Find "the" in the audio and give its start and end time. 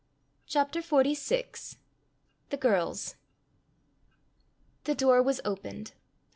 2.49-2.57, 4.85-4.95